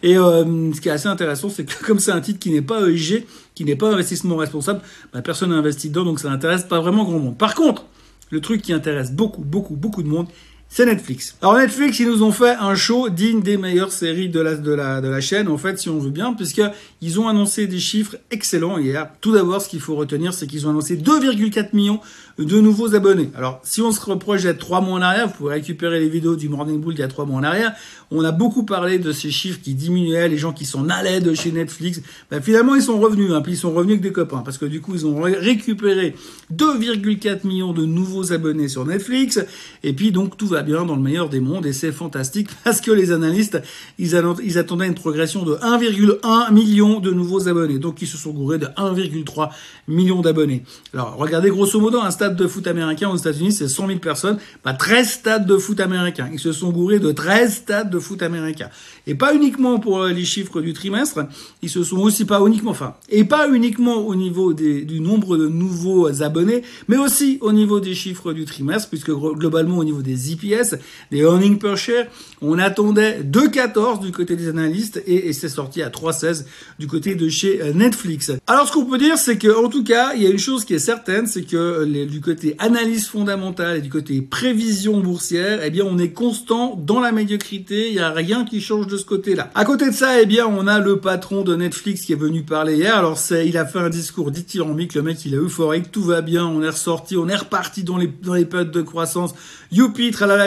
Et 0.03 0.17
euh, 0.17 0.73
ce 0.73 0.81
qui 0.81 0.89
est 0.89 0.91
assez 0.91 1.07
intéressant, 1.07 1.49
c'est 1.49 1.65
que 1.65 1.85
comme 1.85 1.99
c'est 1.99 2.11
un 2.11 2.21
titre 2.21 2.39
qui 2.39 2.51
n'est 2.51 2.61
pas 2.61 2.87
EIG, 2.89 3.25
qui 3.53 3.65
n'est 3.65 3.75
pas 3.75 3.91
investissement 3.91 4.37
responsable, 4.37 4.81
bah, 5.13 5.21
personne 5.21 5.49
n'a 5.49 5.57
investi 5.57 5.89
dedans, 5.89 6.05
donc 6.05 6.19
ça 6.19 6.29
n'intéresse 6.29 6.63
pas 6.63 6.79
vraiment 6.79 7.03
grand 7.03 7.19
monde. 7.19 7.37
Par 7.37 7.55
contre, 7.55 7.85
le 8.29 8.39
truc 8.39 8.61
qui 8.61 8.73
intéresse 8.73 9.11
beaucoup, 9.11 9.41
beaucoup, 9.41 9.75
beaucoup 9.75 10.03
de 10.03 10.07
monde, 10.07 10.27
c'est 10.73 10.85
Netflix. 10.85 11.35
Alors 11.41 11.57
Netflix, 11.57 11.99
ils 11.99 12.07
nous 12.07 12.23
ont 12.23 12.31
fait 12.31 12.55
un 12.57 12.75
show 12.75 13.09
digne 13.09 13.41
des 13.41 13.57
meilleures 13.57 13.91
séries 13.91 14.29
de 14.29 14.39
la, 14.39 14.55
de 14.55 14.71
la, 14.71 15.01
de 15.01 15.09
la 15.09 15.19
chaîne, 15.19 15.49
en 15.49 15.57
fait, 15.57 15.77
si 15.77 15.89
on 15.89 15.99
veut 15.99 16.11
bien, 16.11 16.33
puisqu'ils 16.33 17.19
ont 17.19 17.27
annoncé 17.27 17.67
des 17.67 17.79
chiffres 17.79 18.15
excellents 18.31 18.77
hier. 18.77 19.09
Tout 19.19 19.33
d'abord, 19.33 19.61
ce 19.61 19.67
qu'il 19.67 19.81
faut 19.81 19.95
retenir, 19.95 20.33
c'est 20.33 20.47
qu'ils 20.47 20.65
ont 20.67 20.69
annoncé 20.69 20.95
2,4 20.95 21.71
millions 21.73 21.99
de 22.37 22.61
nouveaux 22.61 22.95
abonnés. 22.95 23.29
Alors, 23.35 23.59
si 23.63 23.81
on 23.81 23.91
se 23.91 23.99
reprojette 23.99 24.59
trois 24.59 24.79
mois 24.79 24.97
en 24.97 25.01
arrière, 25.01 25.27
vous 25.27 25.33
pouvez 25.33 25.55
récupérer 25.55 25.99
les 25.99 26.07
vidéos 26.07 26.37
du 26.37 26.47
Morning 26.47 26.79
Bull 26.79 26.93
il 26.93 26.99
y 26.99 27.03
a 27.03 27.09
trois 27.09 27.25
mois 27.25 27.39
en 27.39 27.43
arrière. 27.43 27.73
On 28.09 28.23
a 28.23 28.31
beaucoup 28.31 28.63
parlé 28.63 28.97
de 28.97 29.11
ces 29.11 29.29
chiffres 29.29 29.59
qui 29.61 29.73
diminuaient, 29.73 30.29
les 30.29 30.37
gens 30.37 30.53
qui 30.53 30.65
s'en 30.65 30.89
allaient 30.89 31.19
de 31.19 31.33
chez 31.33 31.51
Netflix. 31.51 32.01
Ben, 32.29 32.41
finalement, 32.41 32.75
ils 32.75 32.81
sont 32.81 32.99
revenus, 32.99 33.31
hein, 33.31 33.41
puis 33.41 33.53
ils 33.53 33.57
sont 33.57 33.71
revenus 33.71 33.95
avec 33.95 34.03
des 34.03 34.11
copains, 34.11 34.39
parce 34.39 34.57
que 34.57 34.65
du 34.65 34.81
coup, 34.81 34.93
ils 34.95 35.05
ont 35.05 35.21
récupéré 35.21 36.15
2,4 36.53 37.45
millions 37.45 37.73
de 37.73 37.85
nouveaux 37.85 38.31
abonnés 38.31 38.67
sur 38.67 38.85
Netflix. 38.85 39.39
Et 39.83 39.93
puis, 39.93 40.11
donc, 40.11 40.37
tout 40.37 40.47
va 40.47 40.60
bien 40.61 40.85
dans 40.85 40.95
le 40.95 41.01
meilleur 41.01 41.29
des 41.29 41.39
mondes, 41.39 41.65
et 41.65 41.73
c'est 41.73 41.91
fantastique, 41.91 42.49
parce 42.63 42.81
que 42.81 42.91
les 42.91 43.11
analystes, 43.11 43.61
ils, 43.97 44.19
ils 44.43 44.57
attendaient 44.57 44.87
une 44.87 44.95
progression 44.95 45.43
de 45.43 45.55
1,1 45.55 46.53
million 46.53 46.99
de 46.99 47.11
nouveaux 47.11 47.47
abonnés. 47.47 47.79
Donc, 47.79 48.01
ils 48.01 48.07
se 48.07 48.17
sont 48.17 48.31
gourés 48.31 48.57
de 48.57 48.67
1,3 48.67 49.49
million 49.87 50.21
d'abonnés. 50.21 50.63
Alors, 50.93 51.15
regardez 51.17 51.49
grosso 51.49 51.79
modo 51.79 51.99
un 51.99 52.11
stade 52.11 52.35
de 52.35 52.47
foot 52.47 52.67
américain 52.67 53.09
aux 53.09 53.17
États-Unis, 53.17 53.51
c'est 53.51 53.67
100 53.67 53.87
000 53.87 53.99
personnes. 53.99 54.37
Bah, 54.63 54.73
13 54.73 55.09
stades 55.09 55.45
de 55.45 55.57
foot 55.57 55.79
américain. 55.79 56.29
Ils 56.31 56.39
se 56.39 56.51
sont 56.51 56.71
gourés 56.71 56.99
de 56.99 57.11
13 57.11 57.53
stades 57.53 57.89
de 57.89 57.99
foot 57.99 58.21
américain. 58.21 58.69
Et 59.07 59.15
pas 59.15 59.33
uniquement 59.33 59.79
pour 59.79 60.01
euh, 60.01 60.11
les 60.11 60.25
chiffres 60.25 60.61
du 60.61 60.73
trimestre, 60.73 61.25
ils 61.61 61.69
se 61.69 61.83
sont 61.83 61.97
aussi 61.97 62.25
pas 62.25 62.39
uniquement, 62.45 62.71
enfin, 62.71 62.95
et 63.09 63.23
pas 63.23 63.49
uniquement 63.49 63.97
au 63.97 64.15
niveau 64.15 64.53
du 64.53 64.99
nombre 64.99 65.37
de 65.37 65.47
nouveaux 65.47 66.21
abonnés, 66.21 66.63
mais 66.87 66.97
aussi 66.97 67.37
au 67.41 67.51
niveau 67.51 67.79
des 67.79 67.93
chiffres 67.93 68.33
du 68.33 68.45
trimestre, 68.45 68.89
puisque 68.89 69.11
globalement 69.11 69.77
au 69.77 69.83
niveau 69.83 70.01
des 70.01 70.31
EPS, 70.51 70.75
des 71.11 71.19
earnings 71.19 71.59
per 71.59 71.75
share, 71.75 72.07
on 72.41 72.57
attendait 72.57 73.21
2,14 73.21 74.01
du 74.01 74.11
côté 74.11 74.35
des 74.35 74.49
analystes 74.49 75.01
et, 75.05 75.31
c'est 75.33 75.49
sorti 75.49 75.81
à 75.81 75.89
3,16 75.89 76.45
du 76.79 76.87
côté 76.87 77.15
de 77.15 77.29
chez 77.29 77.61
euh, 77.61 77.73
Netflix. 77.73 78.31
Alors 78.47 78.67
ce 78.67 78.73
qu'on 78.73 78.85
peut 78.85 78.97
dire, 78.97 79.17
c'est 79.17 79.37
que 79.37 79.63
en 79.63 79.69
tout 79.69 79.83
cas, 79.83 80.13
il 80.15 80.23
y 80.23 80.27
a 80.27 80.29
une 80.29 80.39
chose 80.39 80.65
qui 80.65 80.73
est 80.73 80.79
certaine, 80.79 81.27
c'est 81.27 81.43
que 81.43 81.83
les, 81.87 82.05
du 82.05 82.21
côté 82.21 82.55
analyse 82.59 83.07
fondamentale 83.07 83.77
et 83.77 83.81
du 83.81 83.89
côté 83.89 84.21
prévision 84.21 84.99
boursière, 84.99 85.59
eh 85.63 85.69
bien, 85.69 85.85
on 85.85 85.97
est 85.97 86.11
constant 86.11 86.75
dans 86.75 86.99
la 86.99 87.11
médiocrité. 87.11 87.87
Il 87.89 87.93
n'y 87.93 87.99
a 87.99 88.09
rien 88.09 88.45
qui 88.45 88.61
change 88.61 88.87
de 88.87 88.97
ce 88.97 89.05
côté-là. 89.05 89.49
À 89.55 89.65
côté 89.65 89.89
de 89.89 89.95
ça, 89.95 90.21
eh 90.21 90.25
bien, 90.25 90.47
on 90.47 90.67
a 90.67 90.79
le 90.79 90.99
patron 90.99 91.43
de 91.43 91.55
Netflix 91.55 92.01
qui 92.01 92.13
est 92.13 92.17
venu 92.17 92.43
parler 92.43 92.75
hier. 92.75 92.95
Alors, 92.95 93.19
il 93.31 93.57
a 93.57 93.65
fait 93.65 93.79
un 93.79 93.89
discours 93.89 94.31
dithyrambique. 94.31 94.93
Le 94.93 95.01
mec, 95.01 95.23
il 95.25 95.33
est 95.33 95.37
euphorique. 95.37 95.91
Tout 95.91 96.03
va 96.03 96.21
bien. 96.21 96.45
On 96.45 96.61
est 96.61 96.69
ressorti. 96.69 97.17
On 97.17 97.27
est 97.27 97.35
reparti 97.35 97.83
dans 97.83 97.97
les, 97.97 98.07
dans 98.07 98.33
les 98.33 98.45
périodes 98.45 98.71
de 98.71 98.81
croissance. 98.81 99.33
Youpi, 99.71 100.11
tralala, 100.11 100.40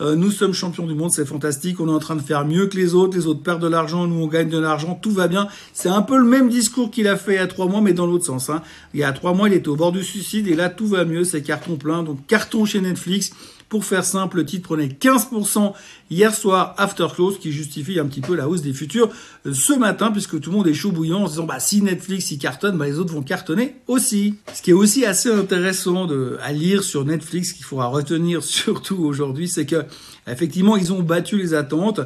Euh, 0.00 0.14
nous 0.14 0.30
sommes 0.30 0.52
champions 0.52 0.86
du 0.86 0.94
monde. 0.94 1.10
C'est 1.10 1.24
fantastique. 1.24 1.80
On 1.80 1.88
est 1.88 1.92
en 1.92 1.98
train 1.98 2.16
de 2.16 2.22
faire 2.22 2.44
mieux 2.44 2.66
que 2.66 2.76
les 2.76 2.94
autres. 2.94 3.16
Les 3.16 3.26
autres 3.26 3.42
perdent 3.42 3.62
de 3.62 3.68
l'argent. 3.68 4.06
Nous, 4.06 4.22
on 4.22 4.26
gagne 4.26 4.48
de 4.48 4.58
l'argent. 4.58 4.98
Tout 5.00 5.10
va 5.10 5.28
bien. 5.28 5.48
C'est 5.72 5.88
un 5.88 6.02
peu 6.02 6.18
le 6.18 6.24
même 6.24 6.48
discours 6.48 6.90
qu'il 6.90 7.08
a 7.08 7.16
fait 7.16 7.34
il 7.34 7.36
y 7.36 7.38
a 7.38 7.46
trois 7.46 7.66
mois, 7.66 7.80
mais 7.80 7.92
dans 7.92 8.06
l'autre 8.06 8.26
sens. 8.26 8.50
Hein. 8.50 8.62
Il 8.94 9.00
y 9.00 9.04
a 9.04 9.12
trois 9.12 9.34
mois, 9.34 9.48
il 9.48 9.54
était 9.54 9.68
au 9.68 9.76
bord 9.76 9.92
du 9.92 10.02
suicide 10.02 10.48
et 10.48 10.54
là, 10.54 10.68
tout 10.68 10.86
va 10.86 11.04
mieux. 11.04 11.24
C'est 11.24 11.42
carton 11.42 11.76
plein. 11.76 12.02
Donc, 12.02 12.26
carton 12.26 12.64
chez 12.64 12.80
Netflix. 12.80 13.32
Pour 13.68 13.84
faire 13.84 14.04
simple, 14.04 14.38
le 14.38 14.46
titre 14.46 14.62
prenait 14.62 14.86
15% 14.86 15.74
hier 16.10 16.34
soir 16.34 16.74
after 16.78 17.06
close, 17.14 17.38
qui 17.38 17.52
justifie 17.52 17.98
un 17.98 18.06
petit 18.06 18.22
peu 18.22 18.34
la 18.34 18.48
hausse 18.48 18.62
des 18.62 18.72
futurs 18.72 19.10
euh, 19.44 19.52
ce 19.52 19.74
matin, 19.74 20.10
puisque 20.10 20.40
tout 20.40 20.50
le 20.50 20.56
monde 20.56 20.68
est 20.68 20.74
chaud 20.74 20.90
bouillant 20.90 21.24
en 21.24 21.26
se 21.26 21.32
disant 21.32 21.44
bah 21.44 21.60
si 21.60 21.82
Netflix 21.82 22.30
y 22.30 22.38
cartonne, 22.38 22.78
bah, 22.78 22.86
les 22.86 22.98
autres 22.98 23.12
vont 23.12 23.22
cartonner 23.22 23.76
aussi. 23.86 24.36
Ce 24.54 24.62
qui 24.62 24.70
est 24.70 24.74
aussi 24.74 25.04
assez 25.04 25.30
intéressant 25.30 26.06
de, 26.06 26.38
à 26.42 26.52
lire 26.52 26.82
sur 26.82 27.04
Netflix, 27.04 27.52
qu'il 27.52 27.64
faudra 27.64 27.88
retenir 27.88 28.42
surtout 28.42 29.04
aujourd'hui, 29.04 29.48
c'est 29.48 29.66
que 29.66 29.84
effectivement 30.26 30.76
ils 30.76 30.92
ont 30.92 31.02
battu 31.02 31.36
les 31.36 31.52
attentes. 31.52 32.00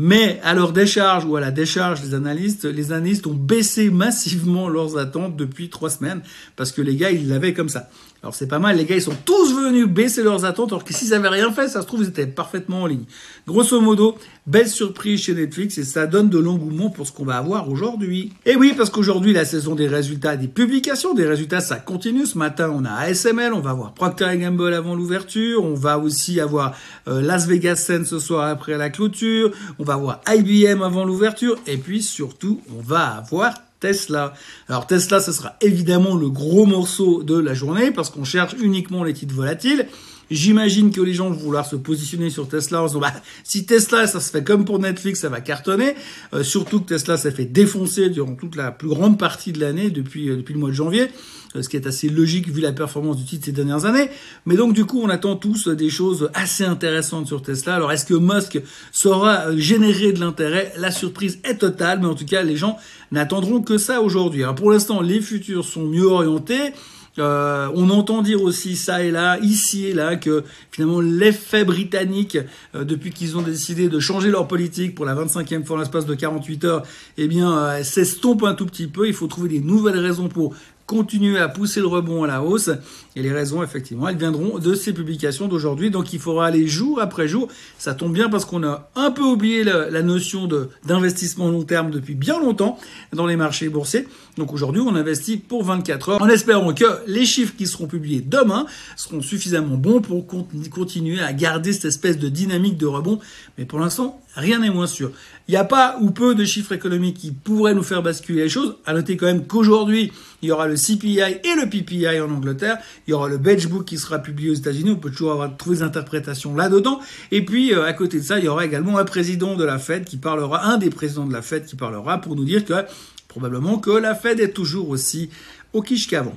Mais 0.00 0.38
à 0.44 0.54
leur 0.54 0.72
décharge 0.72 1.24
ou 1.24 1.34
à 1.34 1.40
la 1.40 1.50
décharge 1.50 2.02
des 2.02 2.14
analystes, 2.14 2.64
les 2.64 2.92
analystes 2.92 3.26
ont 3.26 3.34
baissé 3.34 3.90
massivement 3.90 4.68
leurs 4.68 4.96
attentes 4.96 5.36
depuis 5.36 5.70
trois 5.70 5.90
semaines 5.90 6.20
parce 6.54 6.70
que 6.70 6.82
les 6.82 6.94
gars, 6.94 7.10
ils 7.10 7.28
l'avaient 7.28 7.52
comme 7.52 7.68
ça. 7.68 7.88
Alors 8.22 8.34
c'est 8.34 8.48
pas 8.48 8.58
mal, 8.58 8.76
les 8.76 8.84
gars, 8.84 8.96
ils 8.96 9.02
sont 9.02 9.16
tous 9.24 9.54
venus 9.54 9.86
baisser 9.86 10.24
leurs 10.24 10.44
attentes, 10.44 10.72
alors 10.72 10.82
que 10.82 10.92
s'ils 10.92 11.14
avaient 11.14 11.28
rien 11.28 11.52
fait, 11.52 11.68
ça 11.68 11.82
se 11.82 11.86
trouve, 11.86 12.02
ils 12.02 12.08
étaient 12.08 12.26
parfaitement 12.26 12.82
en 12.82 12.86
ligne. 12.86 13.04
Grosso 13.46 13.80
modo, 13.80 14.18
belle 14.44 14.68
surprise 14.68 15.22
chez 15.22 15.34
Netflix 15.34 15.78
et 15.78 15.84
ça 15.84 16.08
donne 16.08 16.28
de 16.28 16.38
l'engouement 16.38 16.90
pour 16.90 17.06
ce 17.06 17.12
qu'on 17.12 17.24
va 17.24 17.36
avoir 17.36 17.70
aujourd'hui. 17.70 18.32
Et 18.44 18.56
oui, 18.56 18.74
parce 18.76 18.90
qu'aujourd'hui, 18.90 19.32
la 19.32 19.44
saison 19.44 19.76
des 19.76 19.86
résultats, 19.86 20.36
des 20.36 20.48
publications, 20.48 21.14
des 21.14 21.28
résultats, 21.28 21.60
ça 21.60 21.76
continue. 21.76 22.26
Ce 22.26 22.36
matin, 22.36 22.72
on 22.74 22.84
a 22.84 22.90
ASML, 22.90 23.52
on 23.52 23.60
va 23.60 23.70
avoir 23.70 23.94
Procter 23.94 24.36
Gamble 24.36 24.74
avant 24.74 24.96
l'ouverture, 24.96 25.62
on 25.62 25.74
va 25.74 26.00
aussi 26.00 26.40
avoir 26.40 26.74
euh, 27.06 27.22
Las 27.22 27.46
Vegas 27.46 27.76
Sense 27.76 28.08
ce 28.08 28.18
soir 28.18 28.48
après 28.48 28.76
la 28.76 28.90
clôture, 28.90 29.52
on 29.78 29.84
va 29.84 29.94
avoir 29.94 30.22
IBM 30.26 30.82
avant 30.82 31.04
l'ouverture, 31.04 31.56
et 31.68 31.76
puis 31.76 32.02
surtout, 32.02 32.60
on 32.76 32.82
va 32.82 33.06
avoir 33.06 33.54
Tesla. 33.80 34.34
Alors 34.68 34.86
Tesla, 34.86 35.20
ce 35.20 35.32
sera 35.32 35.56
évidemment 35.60 36.14
le 36.14 36.30
gros 36.30 36.66
morceau 36.66 37.22
de 37.22 37.38
la 37.38 37.54
journée 37.54 37.90
parce 37.90 38.10
qu'on 38.10 38.24
cherche 38.24 38.54
uniquement 38.60 39.04
les 39.04 39.14
titres 39.14 39.34
volatiles. 39.34 39.86
J'imagine 40.30 40.90
que 40.90 41.00
les 41.00 41.14
gens 41.14 41.30
vont 41.30 41.36
vouloir 41.36 41.66
se 41.66 41.76
positionner 41.76 42.30
sur 42.30 42.48
Tesla 42.48 42.82
en 42.82 42.86
disant 42.86 43.00
bah, 43.00 43.12
si 43.44 43.66
Tesla 43.66 44.06
ça 44.06 44.20
se 44.20 44.30
fait 44.30 44.44
comme 44.44 44.64
pour 44.64 44.78
Netflix, 44.78 45.20
ça 45.20 45.28
va 45.28 45.40
cartonner. 45.40 45.94
Euh, 46.34 46.42
surtout 46.42 46.80
que 46.80 46.88
Tesla 46.88 47.16
s'est 47.16 47.30
fait 47.30 47.46
défoncer 47.46 48.10
durant 48.10 48.34
toute 48.34 48.56
la 48.56 48.70
plus 48.70 48.88
grande 48.88 49.18
partie 49.18 49.52
de 49.52 49.60
l'année 49.60 49.90
depuis, 49.90 50.28
euh, 50.28 50.36
depuis 50.36 50.54
le 50.54 50.60
mois 50.60 50.70
de 50.70 50.74
janvier. 50.74 51.08
Euh, 51.56 51.62
ce 51.62 51.68
qui 51.68 51.76
est 51.76 51.86
assez 51.86 52.08
logique 52.08 52.48
vu 52.48 52.60
la 52.60 52.72
performance 52.72 53.16
du 53.16 53.24
titre 53.24 53.46
ces 53.46 53.52
dernières 53.52 53.84
années. 53.84 54.10
Mais 54.44 54.56
donc 54.56 54.74
du 54.74 54.84
coup, 54.84 55.00
on 55.02 55.08
attend 55.08 55.36
tous 55.36 55.68
des 55.68 55.88
choses 55.88 56.30
assez 56.34 56.64
intéressantes 56.64 57.26
sur 57.26 57.42
Tesla. 57.42 57.74
Alors 57.76 57.92
est-ce 57.92 58.04
que 58.04 58.14
Musk 58.14 58.60
saura 58.92 59.48
euh, 59.48 59.56
générer 59.56 60.12
de 60.12 60.20
l'intérêt? 60.20 60.72
La 60.76 60.90
surprise 60.90 61.38
est 61.44 61.56
totale, 61.56 62.00
mais 62.00 62.06
en 62.06 62.14
tout 62.14 62.26
cas, 62.26 62.42
les 62.42 62.56
gens 62.56 62.76
n'attendront 63.12 63.62
que 63.62 63.78
ça 63.78 64.02
aujourd'hui. 64.02 64.42
Pour 64.56 64.70
l'instant, 64.70 65.00
les 65.00 65.20
futurs 65.20 65.64
sont 65.64 65.84
mieux 65.84 66.06
orientés. 66.06 66.72
Euh, 67.18 67.68
on 67.74 67.90
entend 67.90 68.22
dire 68.22 68.42
aussi 68.42 68.76
ça 68.76 69.02
et 69.02 69.10
là, 69.10 69.38
ici 69.40 69.86
et 69.86 69.94
là, 69.94 70.16
que 70.16 70.44
finalement 70.70 71.00
l'effet 71.00 71.64
britannique, 71.64 72.38
depuis 72.74 73.10
qu'ils 73.10 73.36
ont 73.36 73.42
décidé 73.42 73.88
de 73.88 74.00
changer 74.00 74.30
leur 74.30 74.46
politique 74.46 74.94
pour 74.94 75.04
la 75.04 75.14
25e 75.14 75.64
fois 75.64 75.76
en 75.76 75.80
l'espace 75.80 76.06
de 76.06 76.14
48 76.14 76.64
heures, 76.64 76.82
eh 77.16 77.28
bien, 77.28 77.82
s'estompe 77.82 78.44
un 78.44 78.54
tout 78.54 78.66
petit 78.66 78.86
peu. 78.86 79.06
Il 79.08 79.14
faut 79.14 79.26
trouver 79.26 79.48
des 79.48 79.60
nouvelles 79.60 79.98
raisons 79.98 80.28
pour 80.28 80.54
continuer 80.88 81.38
à 81.38 81.48
pousser 81.48 81.80
le 81.80 81.86
rebond 81.86 82.24
à 82.24 82.26
la 82.26 82.42
hausse. 82.42 82.70
Et 83.14 83.22
les 83.22 83.30
raisons, 83.30 83.62
effectivement, 83.62 84.08
elles 84.08 84.16
viendront 84.16 84.58
de 84.58 84.74
ces 84.74 84.94
publications 84.94 85.46
d'aujourd'hui. 85.46 85.90
Donc 85.90 86.14
il 86.14 86.18
faudra 86.18 86.46
aller 86.46 86.66
jour 86.66 86.98
après 87.00 87.28
jour. 87.28 87.48
Ça 87.78 87.94
tombe 87.94 88.14
bien 88.14 88.30
parce 88.30 88.46
qu'on 88.46 88.64
a 88.64 88.90
un 88.96 89.10
peu 89.10 89.22
oublié 89.22 89.64
la, 89.64 90.02
notion 90.02 90.48
d'investissement 90.84 91.50
long 91.50 91.64
terme 91.64 91.90
depuis 91.90 92.14
bien 92.14 92.40
longtemps 92.40 92.78
dans 93.12 93.26
les 93.26 93.36
marchés 93.36 93.68
boursiers. 93.68 94.08
Donc 94.38 94.54
aujourd'hui, 94.54 94.80
on 94.80 94.94
investit 94.94 95.36
pour 95.36 95.62
24 95.62 96.08
heures 96.08 96.22
en 96.22 96.28
espérant 96.28 96.72
que 96.72 96.86
les 97.06 97.26
chiffres 97.26 97.54
qui 97.56 97.66
seront 97.66 97.86
publiés 97.86 98.22
demain 98.22 98.64
seront 98.96 99.20
suffisamment 99.20 99.76
bons 99.76 100.00
pour 100.00 100.26
continuer 100.70 101.20
à 101.20 101.34
garder 101.34 101.74
cette 101.74 101.84
espèce 101.84 102.18
de 102.18 102.30
dynamique 102.30 102.78
de 102.78 102.86
rebond. 102.86 103.18
Mais 103.58 103.66
pour 103.66 103.78
l'instant, 103.78 104.22
rien 104.34 104.60
n'est 104.60 104.70
moins 104.70 104.86
sûr. 104.86 105.10
Il 105.48 105.52
n'y 105.52 105.56
a 105.56 105.64
pas 105.64 105.98
ou 106.00 106.10
peu 106.10 106.34
de 106.34 106.44
chiffres 106.44 106.72
économiques 106.72 107.16
qui 107.16 107.32
pourraient 107.32 107.74
nous 107.74 107.82
faire 107.82 108.02
basculer 108.02 108.42
les 108.44 108.48
choses. 108.48 108.76
À 108.86 108.92
noter 108.92 109.16
quand 109.16 109.26
même 109.26 109.46
qu'aujourd'hui, 109.46 110.12
il 110.42 110.48
y 110.48 110.52
aura 110.52 110.68
le 110.68 110.76
CPI 110.76 111.20
et 111.20 111.54
le 111.56 111.68
PPI 111.68 112.20
en 112.20 112.30
Angleterre. 112.30 112.78
Il 113.06 113.10
y 113.10 113.14
aura 113.14 113.28
le 113.28 113.38
Book 113.38 113.84
qui 113.84 113.98
sera 113.98 114.18
publié 114.18 114.50
aux 114.50 114.54
États-Unis. 114.54 114.92
On 114.92 114.96
peut 114.96 115.10
toujours 115.10 115.32
avoir 115.32 115.56
trouvé 115.56 115.76
des 115.76 115.82
interprétations 115.82 116.54
là-dedans. 116.54 117.00
Et 117.30 117.44
puis, 117.44 117.72
euh, 117.72 117.84
à 117.84 117.92
côté 117.92 118.18
de 118.18 118.24
ça, 118.24 118.38
il 118.38 118.44
y 118.44 118.48
aura 118.48 118.64
également 118.64 118.98
un 118.98 119.04
président 119.04 119.56
de 119.56 119.64
la 119.64 119.78
Fed 119.78 120.04
qui 120.04 120.16
parlera, 120.16 120.66
un 120.66 120.78
des 120.78 120.90
présidents 120.90 121.26
de 121.26 121.32
la 121.32 121.42
Fed 121.42 121.64
qui 121.64 121.76
parlera 121.76 122.20
pour 122.20 122.36
nous 122.36 122.44
dire 122.44 122.64
que 122.64 122.84
probablement 123.26 123.78
que 123.78 123.90
la 123.90 124.14
Fed 124.14 124.40
est 124.40 124.52
toujours 124.52 124.88
aussi 124.90 125.30
au 125.72 125.82
quiche 125.82 126.08
qu'avant. 126.08 126.36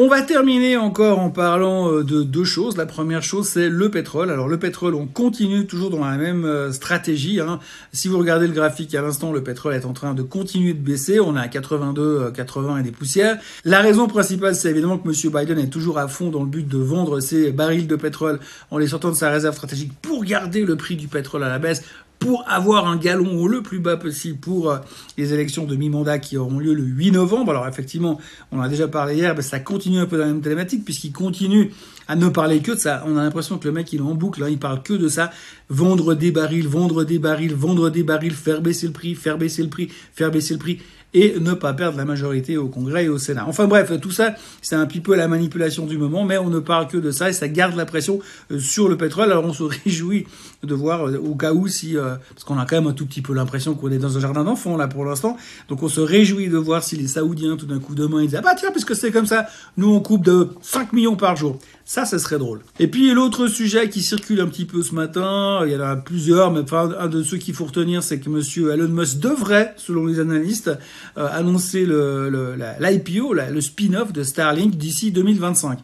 On 0.00 0.06
va 0.06 0.22
terminer 0.22 0.76
encore 0.76 1.18
en 1.18 1.28
parlant 1.28 1.90
euh, 1.90 2.04
de 2.04 2.22
deux 2.22 2.44
choses. 2.44 2.76
La 2.76 2.86
première 2.86 3.20
chose, 3.20 3.48
c'est 3.48 3.68
le 3.68 3.90
pétrole. 3.90 4.30
Alors 4.30 4.46
le 4.46 4.56
pétrole, 4.56 4.94
on 4.94 5.06
continue 5.06 5.66
toujours 5.66 5.90
dans 5.90 6.04
la 6.04 6.16
même 6.16 6.44
euh, 6.44 6.70
stratégie. 6.70 7.40
Hein. 7.40 7.58
Si 7.92 8.06
vous 8.06 8.16
regardez 8.16 8.46
le 8.46 8.52
graphique 8.52 8.94
à 8.94 9.02
l'instant, 9.02 9.32
le 9.32 9.42
pétrole 9.42 9.74
est 9.74 9.84
en 9.84 9.92
train 9.92 10.14
de 10.14 10.22
continuer 10.22 10.72
de 10.72 10.78
baisser. 10.78 11.18
On 11.18 11.36
est 11.36 11.40
à 11.40 11.48
82, 11.48 12.30
80 12.30 12.76
euh, 12.76 12.78
et 12.78 12.82
des 12.84 12.92
poussières. 12.92 13.38
La 13.64 13.80
raison 13.80 14.06
principale, 14.06 14.54
c'est 14.54 14.70
évidemment 14.70 14.98
que 14.98 15.08
M. 15.08 15.32
Biden 15.34 15.58
est 15.58 15.68
toujours 15.68 15.98
à 15.98 16.06
fond 16.06 16.30
dans 16.30 16.44
le 16.44 16.48
but 16.48 16.68
de 16.68 16.78
vendre 16.78 17.18
ses 17.18 17.50
barils 17.50 17.88
de 17.88 17.96
pétrole 17.96 18.38
en 18.70 18.78
les 18.78 18.86
sortant 18.86 19.10
de 19.10 19.16
sa 19.16 19.30
réserve 19.30 19.56
stratégique 19.56 19.90
pour 20.00 20.22
garder 20.22 20.64
le 20.64 20.76
prix 20.76 20.94
du 20.94 21.08
pétrole 21.08 21.42
à 21.42 21.48
la 21.48 21.58
baisse, 21.58 21.82
pour 22.18 22.44
avoir 22.48 22.88
un 22.88 22.96
galon 22.96 23.46
le 23.46 23.62
plus 23.62 23.78
bas 23.78 23.96
possible 23.96 24.38
pour 24.38 24.70
euh, 24.70 24.78
les 25.16 25.32
élections 25.32 25.64
de 25.64 25.76
mi-mandat 25.76 26.18
qui 26.18 26.36
auront 26.36 26.58
lieu 26.58 26.74
le 26.74 26.82
8 26.82 27.12
novembre. 27.12 27.52
Alors 27.52 27.68
effectivement, 27.68 28.18
on 28.50 28.58
en 28.58 28.62
a 28.62 28.68
déjà 28.68 28.88
parlé 28.88 29.16
hier, 29.16 29.34
mais 29.36 29.42
ça 29.42 29.60
continue 29.60 29.98
un 29.98 30.06
peu 30.06 30.18
dans 30.18 30.24
la 30.24 30.32
même 30.32 30.42
thématique 30.42 30.84
puisqu'il 30.84 31.12
continue 31.12 31.72
à 32.08 32.16
ne 32.16 32.28
parler 32.28 32.60
que 32.60 32.72
de 32.72 32.78
ça. 32.78 33.04
On 33.06 33.16
a 33.16 33.22
l'impression 33.22 33.58
que 33.58 33.68
le 33.68 33.72
mec 33.72 33.92
il 33.92 34.00
est 34.00 34.02
en 34.02 34.14
boucle, 34.14 34.42
hein, 34.42 34.48
il 34.50 34.58
parle 34.58 34.82
que 34.82 34.94
de 34.94 35.08
ça. 35.08 35.30
Vendre 35.68 36.14
des 36.14 36.30
barils, 36.30 36.66
vendre 36.66 37.04
des 37.04 37.18
barils, 37.18 37.54
vendre 37.54 37.90
des 37.90 38.02
barils, 38.02 38.32
faire 38.32 38.60
baisser 38.60 38.86
le 38.86 38.92
prix, 38.92 39.14
faire 39.14 39.38
baisser 39.38 39.62
le 39.62 39.68
prix, 39.68 39.88
faire 40.14 40.30
baisser 40.30 40.54
le 40.54 40.60
prix 40.60 40.78
et 41.14 41.38
ne 41.40 41.54
pas 41.54 41.72
perdre 41.72 41.96
la 41.96 42.04
majorité 42.04 42.56
au 42.56 42.68
Congrès 42.68 43.04
et 43.04 43.08
au 43.08 43.18
Sénat. 43.18 43.44
Enfin 43.46 43.66
bref, 43.66 43.92
tout 44.00 44.10
ça, 44.10 44.34
c'est 44.60 44.74
un 44.74 44.86
petit 44.86 45.00
peu 45.00 45.14
la 45.14 45.28
manipulation 45.28 45.86
du 45.86 45.96
moment, 45.96 46.24
mais 46.24 46.38
on 46.38 46.50
ne 46.50 46.58
parle 46.58 46.86
que 46.88 46.98
de 46.98 47.10
ça 47.10 47.30
et 47.30 47.32
ça 47.32 47.48
garde 47.48 47.76
la 47.76 47.86
pression 47.86 48.20
euh, 48.50 48.58
sur 48.58 48.88
le 48.88 48.96
pétrole. 48.96 49.30
Alors 49.30 49.44
on 49.44 49.52
se 49.52 49.62
réjouit 49.84 50.26
de 50.62 50.74
voir 50.74 51.08
euh, 51.08 51.18
au 51.18 51.34
cas 51.34 51.52
où 51.52 51.66
si, 51.68 51.96
euh, 51.96 52.16
parce 52.34 52.44
qu'on 52.44 52.58
a 52.58 52.66
quand 52.66 52.76
même 52.76 52.88
un 52.88 52.92
tout 52.92 53.06
petit 53.06 53.22
peu 53.22 53.32
l'impression 53.32 53.74
qu'on 53.74 53.90
est 53.90 53.98
dans 53.98 54.16
un 54.16 54.20
jardin 54.20 54.44
d'enfants 54.44 54.76
là 54.76 54.88
pour 54.88 55.04
l'instant, 55.04 55.36
donc 55.68 55.82
on 55.82 55.88
se 55.88 56.00
réjouit 56.00 56.48
de 56.48 56.58
voir 56.58 56.82
si 56.82 56.96
les 56.96 57.06
Saoudiens 57.06 57.56
tout 57.56 57.66
d'un 57.66 57.78
coup 57.78 57.94
demain 57.94 58.22
ils 58.22 58.28
disent 58.28 58.38
ah 58.38 58.42
bah 58.42 58.54
tiens 58.56 58.70
puisque 58.70 58.94
c'est 58.94 59.10
comme 59.10 59.26
ça, 59.26 59.46
nous 59.76 59.92
on 59.92 60.00
coupe 60.00 60.24
de 60.24 60.50
5 60.62 60.92
millions 60.92 61.16
par 61.16 61.36
jour. 61.36 61.58
Ça, 61.90 62.04
ce 62.04 62.18
serait 62.18 62.36
drôle. 62.36 62.60
Et 62.78 62.86
puis 62.86 63.14
l'autre 63.14 63.46
sujet 63.46 63.88
qui 63.88 64.02
circule 64.02 64.42
un 64.42 64.46
petit 64.46 64.66
peu 64.66 64.82
ce 64.82 64.94
matin, 64.94 65.60
il 65.64 65.72
y 65.72 65.74
en 65.76 65.80
a 65.80 65.96
plusieurs, 65.96 66.52
mais 66.52 66.60
enfin 66.60 66.90
un 66.98 67.06
de 67.06 67.22
ceux 67.22 67.38
qu'il 67.38 67.54
faut 67.54 67.64
retenir, 67.64 68.02
c'est 68.02 68.20
que 68.20 68.28
Monsieur 68.28 68.72
Elon 68.74 68.88
Musk 68.88 69.20
devrait, 69.20 69.72
selon 69.78 70.04
les 70.04 70.20
analystes, 70.20 70.70
euh, 71.16 71.26
annoncer 71.32 71.86
le, 71.86 72.58
l'IPO, 72.78 73.32
le 73.32 73.60
spin-off 73.62 74.12
de 74.12 74.22
Starlink 74.22 74.76
d'ici 74.76 75.12
2025. 75.12 75.78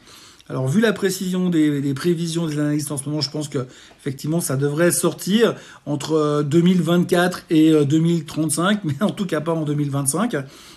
Alors 0.51 0.69
vu 0.69 0.83
la 0.83 0.93
précision 0.93 1.49
des, 1.49 1.95
prévisions 1.95 2.47
des 2.47 2.59
analystes 2.59 2.93
en 2.93 2.99
ce 2.99 3.09
moment, 3.09 3.23
je 3.23 3.31
pense 3.31 3.49
que 3.49 3.67
effectivement 3.99 4.43
ça 4.43 4.57
devrait 4.57 4.91
sortir 4.91 5.55
entre 5.87 6.45
2024 6.47 7.47
euh, 7.51 7.81
et 7.83 7.85
2035, 7.87 8.77
euh, 8.77 8.81
mais 8.85 9.03
en 9.03 9.11
tout 9.11 9.25
cas 9.25 9.41
pas 9.41 9.55
en 9.55 9.63
2025. 9.63 10.37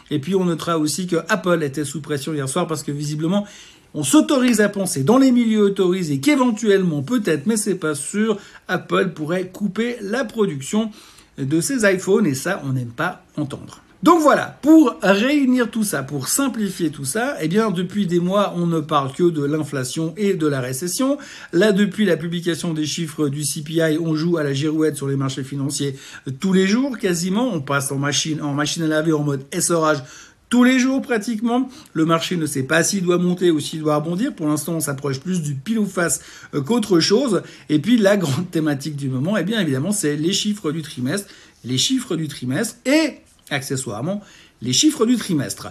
Et 0.09 0.19
puis 0.19 0.35
on 0.35 0.45
notera 0.45 0.77
aussi 0.77 1.05
que 1.05 1.17
Apple 1.27 1.63
était 1.63 1.83
sous 1.83 1.99
pression 1.99 2.33
hier 2.33 2.47
soir 2.47 2.65
parce 2.65 2.81
que 2.81 2.93
visiblement 2.93 3.45
on 3.93 4.03
s'autorise 4.03 4.61
à 4.61 4.69
penser 4.69 5.03
dans 5.03 5.17
les 5.17 5.31
milieux 5.31 5.63
autorisés 5.63 6.19
qu'éventuellement, 6.19 7.01
peut-être, 7.01 7.45
mais 7.45 7.57
c'est 7.57 7.75
pas 7.75 7.95
sûr, 7.95 8.37
Apple 8.67 9.09
pourrait 9.09 9.47
couper 9.47 9.97
la 10.01 10.23
production 10.23 10.91
de 11.37 11.61
ses 11.61 11.91
iPhones 11.91 12.25
et 12.25 12.35
ça, 12.35 12.61
on 12.65 12.73
n'aime 12.73 12.91
pas 12.91 13.23
entendre. 13.35 13.81
Donc 14.03 14.21
voilà, 14.21 14.59
pour 14.61 14.95
réunir 15.01 15.71
tout 15.71 15.83
ça, 15.83 16.03
pour 16.03 16.27
simplifier 16.27 16.91
tout 16.91 17.03
ça, 17.03 17.35
eh 17.41 17.47
bien 17.47 17.71
depuis 17.71 18.05
des 18.05 18.19
mois, 18.19 18.53
on 18.55 18.67
ne 18.67 18.79
parle 18.79 19.11
que 19.11 19.23
de 19.23 19.43
l'inflation 19.43 20.13
et 20.17 20.35
de 20.35 20.45
la 20.45 20.61
récession. 20.61 21.17
Là, 21.51 21.71
depuis 21.71 22.05
la 22.05 22.15
publication 22.15 22.75
des 22.75 22.85
chiffres 22.85 23.27
du 23.27 23.41
CPI, 23.41 23.97
on 23.99 24.13
joue 24.15 24.37
à 24.37 24.43
la 24.43 24.53
girouette 24.53 24.97
sur 24.97 25.07
les 25.07 25.15
marchés 25.15 25.43
financiers 25.43 25.95
tous 26.39 26.53
les 26.53 26.67
jours 26.67 26.99
quasiment. 26.99 27.51
On 27.51 27.59
passe 27.59 27.91
en 27.91 27.97
machine, 27.97 28.39
en 28.41 28.53
machine 28.53 28.83
à 28.83 28.87
laver 28.87 29.13
en 29.13 29.23
mode 29.23 29.45
essorage 29.51 30.03
tous 30.49 30.63
les 30.63 30.77
jours 30.77 31.01
pratiquement. 31.01 31.67
Le 31.93 32.05
marché 32.05 32.37
ne 32.37 32.45
sait 32.45 32.63
pas 32.63 32.83
s'il 32.83 33.03
doit 33.03 33.17
monter 33.17 33.49
ou 33.49 33.59
s'il 33.59 33.79
doit 33.79 33.95
rebondir. 33.95 34.33
Pour 34.33 34.47
l'instant, 34.47 34.75
on 34.75 34.79
s'approche 34.79 35.19
plus 35.19 35.41
du 35.41 35.55
pile 35.55 35.79
ou 35.79 35.87
face 35.87 36.21
euh, 36.53 36.61
qu'autre 36.61 36.99
chose. 36.99 37.41
Et 37.69 37.79
puis 37.79 37.97
la 37.97 38.15
grande 38.15 38.49
thématique 38.51 38.95
du 38.95 39.09
moment, 39.09 39.37
eh 39.37 39.43
bien 39.43 39.59
évidemment, 39.59 39.91
c'est 39.91 40.15
les 40.15 40.33
chiffres 40.33 40.71
du 40.71 40.83
trimestre. 40.83 41.27
Les 41.65 41.79
chiffres 41.79 42.15
du 42.15 42.27
trimestre 42.27 42.75
et 42.85 43.21
accessoirement 43.49 44.21
les 44.61 44.73
chiffres 44.73 45.05
du 45.05 45.17
trimestre. 45.17 45.69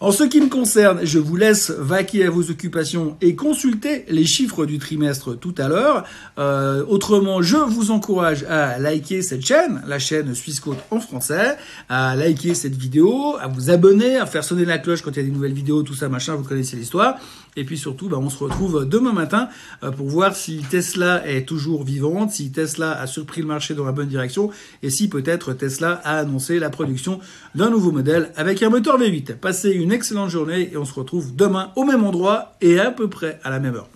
En 0.00 0.10
ce 0.10 0.24
qui 0.24 0.40
me 0.40 0.48
concerne, 0.48 1.00
je 1.04 1.20
vous 1.20 1.36
laisse 1.36 1.70
vaquer 1.70 2.26
à 2.26 2.30
vos 2.30 2.50
occupations 2.50 3.16
et 3.20 3.36
consulter 3.36 4.04
les 4.08 4.26
chiffres 4.26 4.66
du 4.66 4.78
trimestre 4.78 5.38
tout 5.38 5.54
à 5.56 5.68
l'heure. 5.68 6.04
Euh, 6.36 6.84
autrement, 6.88 7.42
je 7.42 7.56
vous 7.56 7.92
encourage 7.92 8.44
à 8.44 8.78
liker 8.78 9.22
cette 9.22 9.46
chaîne, 9.46 9.82
la 9.86 10.00
chaîne 10.00 10.34
Suisse 10.34 10.58
Côte 10.58 10.78
en 10.90 10.98
français, 10.98 11.56
à 11.88 12.16
liker 12.16 12.54
cette 12.54 12.74
vidéo, 12.74 13.36
à 13.40 13.46
vous 13.46 13.70
abonner, 13.70 14.16
à 14.16 14.26
faire 14.26 14.42
sonner 14.42 14.64
la 14.64 14.78
cloche 14.78 15.00
quand 15.00 15.12
il 15.12 15.16
y 15.18 15.20
a 15.20 15.22
des 15.22 15.30
nouvelles 15.30 15.52
vidéos, 15.52 15.84
tout 15.84 15.94
ça, 15.94 16.08
machin, 16.08 16.34
vous 16.34 16.44
connaissez 16.44 16.76
l'histoire. 16.76 17.16
Et 17.56 17.64
puis 17.64 17.78
surtout, 17.78 18.08
bah, 18.08 18.18
on 18.20 18.30
se 18.30 18.38
retrouve 18.42 18.86
demain 18.88 19.12
matin 19.12 19.48
euh, 19.82 19.90
pour 19.90 20.08
voir 20.08 20.34
si 20.34 20.58
Tesla 20.70 21.26
est 21.28 21.46
toujours 21.46 21.84
vivante, 21.84 22.32
si 22.32 22.50
Tesla 22.50 22.98
a 22.98 23.06
surpris 23.06 23.42
le 23.42 23.46
marché 23.46 23.74
dans 23.74 23.84
la 23.84 23.92
bonne 23.92 24.08
direction 24.08 24.50
et 24.82 24.90
si 24.90 25.08
peut-être 25.08 25.52
Tesla 25.52 26.00
a 26.04 26.18
annoncé 26.18 26.58
la 26.58 26.70
production 26.70 27.20
d'un 27.54 27.70
nouveau 27.70 27.92
modèle 27.92 28.32
avec 28.36 28.62
un 28.62 28.70
moteur 28.70 28.98
V8. 28.98 29.36
Passez 29.36 29.72
une 29.84 29.92
excellente 29.92 30.30
journée 30.30 30.70
et 30.72 30.76
on 30.76 30.84
se 30.84 30.94
retrouve 30.94 31.36
demain 31.36 31.70
au 31.76 31.84
même 31.84 32.04
endroit 32.04 32.56
et 32.60 32.80
à 32.80 32.90
peu 32.90 33.08
près 33.08 33.38
à 33.44 33.50
la 33.50 33.60
même 33.60 33.74
heure. 33.74 33.88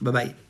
Bye 0.00 0.12
bye. 0.12 0.41